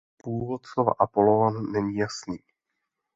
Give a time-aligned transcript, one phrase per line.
[0.23, 2.39] Původ slova Apollón není jasný.